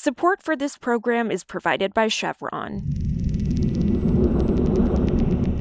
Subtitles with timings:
[0.00, 2.84] Support for this program is provided by Chevron.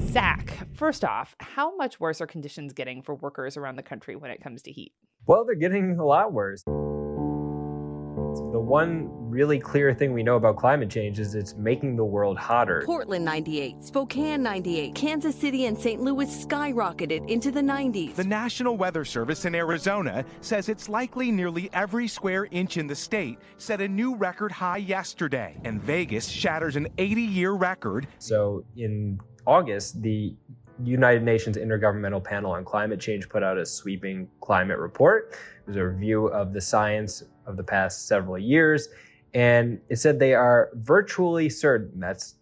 [0.00, 4.32] Zack, first off, how much worse are conditions getting for workers around the country when
[4.32, 4.92] it comes to heat?
[5.24, 6.64] Well, they're getting a lot worse.
[8.38, 12.38] The one really clear thing we know about climate change is it's making the world
[12.38, 12.82] hotter.
[12.84, 16.00] Portland 98, Spokane 98, Kansas City and St.
[16.00, 18.14] Louis skyrocketed into the 90s.
[18.14, 22.94] The National Weather Service in Arizona says it's likely nearly every square inch in the
[22.94, 28.06] state set a new record high yesterday, and Vegas shatters an 80 year record.
[28.18, 30.34] So in August, the
[30.82, 35.32] United Nations Intergovernmental Panel on Climate Change put out a sweeping climate report.
[35.32, 38.88] It was a review of the science of the past several years,
[39.34, 42.36] and it said they are virtually certain, that's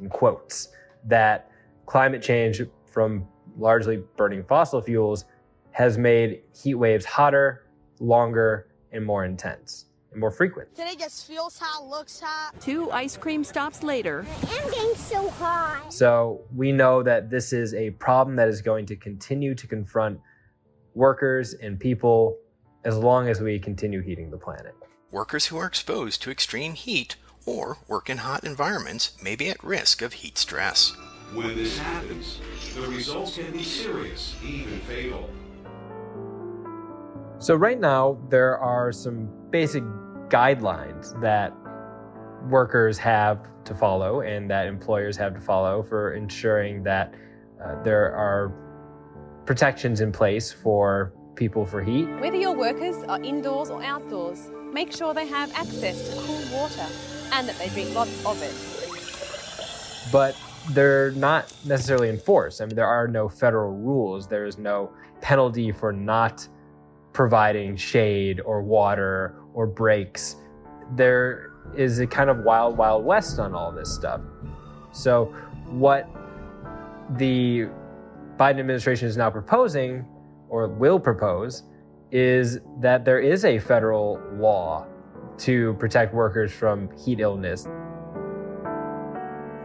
[0.00, 0.68] in quotes,
[1.04, 1.50] that
[1.86, 3.26] climate change from
[3.56, 5.24] largely burning fossil fuels
[5.70, 7.66] has made heat waves hotter,
[8.00, 10.74] longer, and more intense and more frequent.
[10.74, 12.60] Today just feels hot, looks hot.
[12.60, 14.24] Two ice cream stops later.
[14.48, 15.92] I'm getting so hot.
[15.92, 20.20] So we know that this is a problem that is going to continue to confront
[20.94, 22.38] workers and people
[22.84, 24.74] as long as we continue heating the planet.
[25.10, 29.62] Workers who are exposed to extreme heat or work in hot environments may be at
[29.62, 30.94] risk of heat stress.
[31.32, 32.40] When this happens,
[32.74, 35.30] the results can be serious, even fatal.
[37.42, 39.82] So, right now, there are some basic
[40.28, 41.52] guidelines that
[42.48, 47.12] workers have to follow and that employers have to follow for ensuring that
[47.60, 48.52] uh, there are
[49.44, 52.04] protections in place for people for heat.
[52.20, 56.86] Whether your workers are indoors or outdoors, make sure they have access to cool water
[57.32, 58.54] and that they drink lots of it.
[60.12, 60.36] But
[60.70, 62.62] they're not necessarily enforced.
[62.62, 66.46] I mean, there are no federal rules, there is no penalty for not
[67.12, 70.36] providing shade or water or breaks.
[70.94, 74.20] There is a kind of wild, wild west on all this stuff.
[74.92, 75.26] So,
[75.66, 76.08] what
[77.16, 77.68] the
[78.38, 80.04] Biden administration is now proposing
[80.48, 81.64] or will propose
[82.10, 84.86] is that there is a federal law
[85.38, 87.66] to protect workers from heat illness.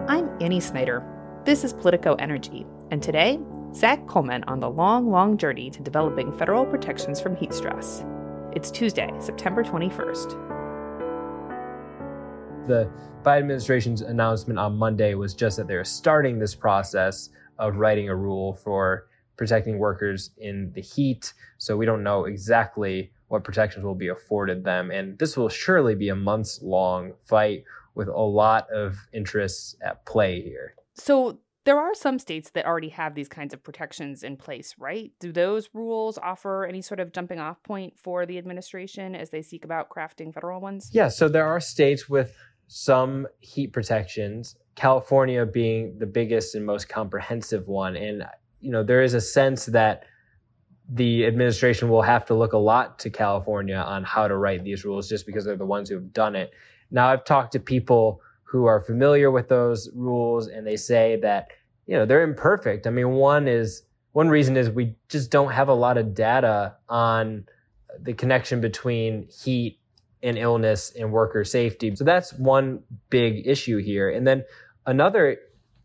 [0.07, 1.03] I'm Annie Snider.
[1.44, 3.40] This is Politico Energy, and today
[3.73, 8.03] Zack Colman on the long, long journey to developing federal protections from heat stress.
[8.53, 10.29] It's Tuesday, September 21st.
[12.67, 12.89] The
[13.23, 17.29] Biden administration's announcement on Monday was just that they're starting this process
[17.59, 19.07] of writing a rule for
[19.38, 21.33] protecting workers in the heat.
[21.57, 24.91] So we don't know exactly what protections will be afforded them.
[24.91, 27.63] And this will surely be a months long fight
[27.94, 30.75] with a lot of interests at play here.
[30.95, 35.11] So there are some states that already have these kinds of protections in place, right?
[35.19, 39.41] Do those rules offer any sort of jumping off point for the administration as they
[39.41, 40.89] seek about crafting federal ones?
[40.94, 42.33] Yeah, so there are states with
[42.67, 47.97] some heat protections, California being the biggest and most comprehensive one.
[47.97, 48.23] And,
[48.61, 50.06] you know, there is a sense that
[50.88, 54.85] the administration will have to look a lot to California on how to write these
[54.85, 56.51] rules just because they're the ones who have done it.
[56.91, 61.50] Now, I've talked to people who are familiar with those rules and they say that
[61.85, 62.88] you know they're imperfect.
[62.88, 66.75] I mean one is one reason is we just don't have a lot of data
[66.90, 67.46] on
[68.00, 69.80] the connection between heat
[70.24, 71.96] and illness and worker safety.
[71.96, 74.09] So that's one big issue here.
[74.09, 74.44] And then
[74.86, 75.38] another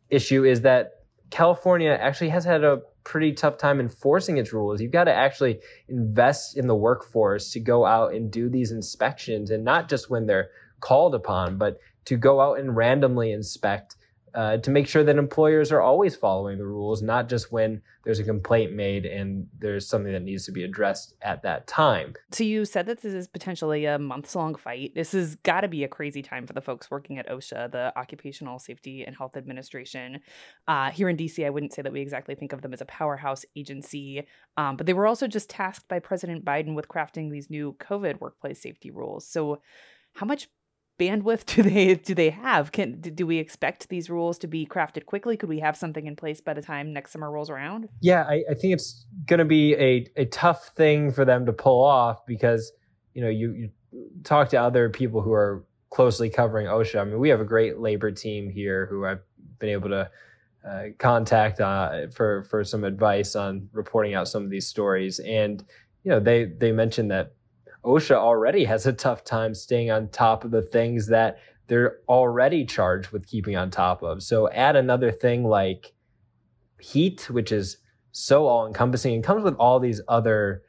[0.08, 4.80] issue is that california actually has had a pretty tough time enforcing its rules.
[4.80, 9.50] You've got to actually invest in the workforce to go out and do these inspections
[9.50, 13.96] and not just when they're called upon but to go out and randomly inspect
[14.34, 18.18] uh, to make sure that employers are always following the rules, not just when there's
[18.18, 22.14] a complaint made and there's something that needs to be addressed at that time.
[22.30, 24.94] So, you said that this is potentially a months long fight.
[24.94, 27.92] This has got to be a crazy time for the folks working at OSHA, the
[27.96, 30.20] Occupational Safety and Health Administration.
[30.66, 32.86] Uh, here in DC, I wouldn't say that we exactly think of them as a
[32.86, 34.26] powerhouse agency,
[34.56, 38.20] um, but they were also just tasked by President Biden with crafting these new COVID
[38.20, 39.26] workplace safety rules.
[39.26, 39.60] So,
[40.14, 40.48] how much
[40.98, 42.72] bandwidth do they do they have?
[42.72, 45.36] Can do we expect these rules to be crafted quickly?
[45.36, 47.88] Could we have something in place by the time next summer rolls around?
[48.00, 51.52] Yeah, I, I think it's going to be a a tough thing for them to
[51.52, 52.72] pull off because
[53.14, 53.70] you know you, you
[54.24, 57.00] talk to other people who are closely covering OSHA.
[57.00, 59.20] I mean, we have a great labor team here who I've
[59.58, 60.10] been able to
[60.68, 65.64] uh, contact uh, for for some advice on reporting out some of these stories, and
[66.04, 67.34] you know they they mentioned that
[67.84, 72.64] OSHA already has a tough time staying on top of the things that they're already
[72.64, 74.22] charged with keeping on top of.
[74.22, 75.92] So add another thing like
[76.80, 77.78] heat, which is
[78.12, 80.62] so all encompassing and comes with all these other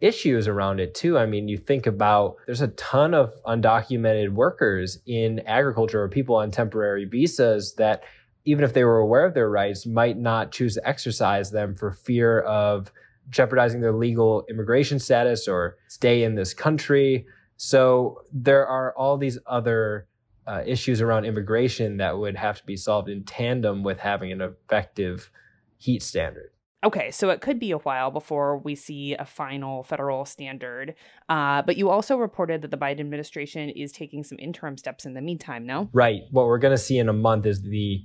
[0.00, 1.18] issues around it too.
[1.18, 6.36] I mean, you think about there's a ton of undocumented workers in agriculture or people
[6.36, 8.02] on temporary visas that
[8.44, 11.92] even if they were aware of their rights might not choose to exercise them for
[11.92, 12.90] fear of
[13.30, 17.26] jeopardizing their legal immigration status or stay in this country.
[17.56, 20.06] So there are all these other
[20.46, 24.40] uh, issues around immigration that would have to be solved in tandem with having an
[24.40, 25.30] effective
[25.78, 26.50] heat standard.
[26.82, 30.94] Okay, so it could be a while before we see a final federal standard.
[31.28, 35.12] Uh, but you also reported that the Biden administration is taking some interim steps in
[35.12, 35.90] the meantime, no?
[35.92, 36.22] Right.
[36.30, 38.02] What we're going to see in a month is the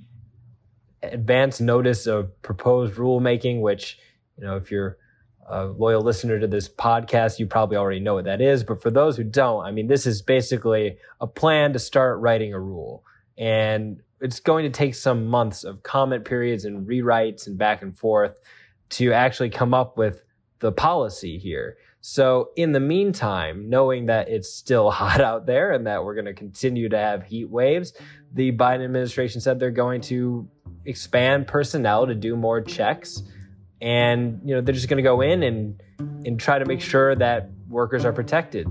[1.02, 3.98] advance notice of proposed rulemaking, which,
[4.38, 4.98] you know, if you're
[5.48, 8.64] a loyal listener to this podcast, you probably already know what that is.
[8.64, 12.54] But for those who don't, I mean, this is basically a plan to start writing
[12.54, 13.04] a rule.
[13.38, 17.98] And it's going to take some months of comment periods and rewrites and back and
[17.98, 18.40] forth
[18.90, 20.24] to actually come up with
[20.60, 21.78] the policy here.
[22.02, 26.26] So in the meantime, knowing that it's still hot out there and that we're going
[26.26, 27.94] to continue to have heat waves,
[28.34, 30.48] the Biden administration said they're going to
[30.86, 33.24] expand personnel to do more checks
[33.82, 35.82] and you know they're just going to go in and
[36.26, 38.68] and try to make sure that workers are protected.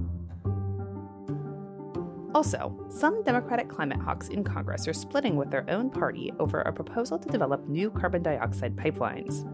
[2.34, 6.72] Also, some Democratic climate hawks in Congress are splitting with their own party over a
[6.72, 9.48] proposal to develop new carbon dioxide pipelines.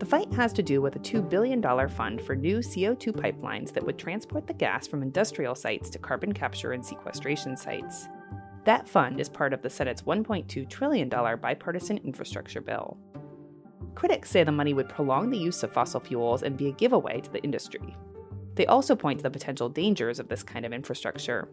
[0.00, 3.84] The fight has to do with a $2 billion fund for new CO2 pipelines that
[3.84, 8.08] would transport the gas from industrial sites to carbon capture and sequestration sites.
[8.64, 12.98] That fund is part of the Senate's $1.2 trillion bipartisan infrastructure bill.
[14.00, 17.20] Critics say the money would prolong the use of fossil fuels and be a giveaway
[17.20, 17.94] to the industry.
[18.54, 21.50] They also point to the potential dangers of this kind of infrastructure,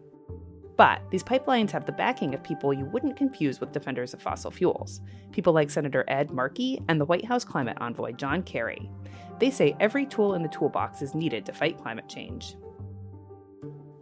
[0.78, 4.50] but these pipelines have the backing of people you wouldn't confuse with defenders of fossil
[4.50, 8.90] fuels, people like Senator Ed Markey and the White House climate envoy John Kerry.
[9.38, 12.56] They say every tool in the toolbox is needed to fight climate change.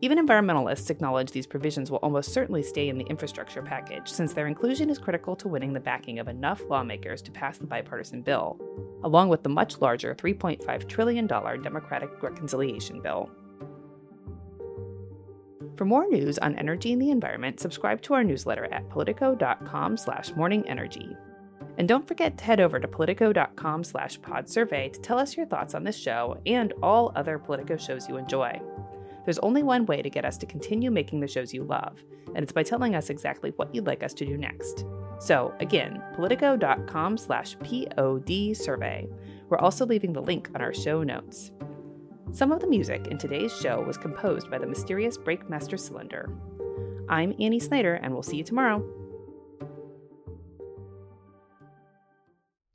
[0.06, 4.46] Even environmentalists acknowledge these provisions will almost certainly stay in the infrastructure package, since their
[4.46, 8.56] inclusion is critical to winning the backing of enough lawmakers to pass the bipartisan bill,
[9.02, 13.28] along with the much larger $3.5 trillion Democratic reconciliation bill.
[15.76, 20.30] For more news on energy and the environment, subscribe to our newsletter at politico.com slash
[20.34, 21.16] morningenergy.
[21.78, 25.74] And don't forget to head over to politico.com slash podsurvey to tell us your thoughts
[25.74, 28.62] on this show and all other Politico shows you enjoy.
[29.26, 32.02] There's only one way to get us to continue making the shows you love,
[32.36, 34.86] and it's by telling us exactly what you'd like us to do next.
[35.18, 39.08] So again, politico.com slash pod survey.
[39.48, 41.50] We're also leaving the link on our show notes.
[42.30, 46.30] Some of the music in today's show was composed by the mysterious Breakmaster Cylinder.
[47.08, 48.84] I'm Annie Snider, and we'll see you tomorrow.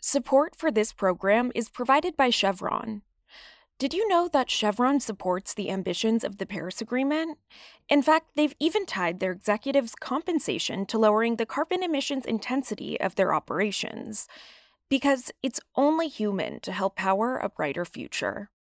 [0.02, 3.04] Support for this program is provided by Chevron.
[3.82, 7.40] Did you know that Chevron supports the ambitions of the Paris Agreement?
[7.90, 13.16] In fact, they've even tied their executives' compensation to lowering the carbon emissions intensity of
[13.16, 14.28] their operations.
[14.88, 18.51] Because it's only human to help power a brighter future.